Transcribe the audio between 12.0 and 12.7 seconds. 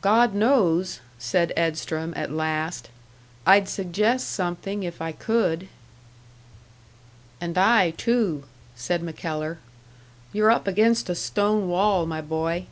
my boy.